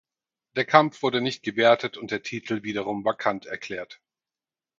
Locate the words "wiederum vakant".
2.63-3.45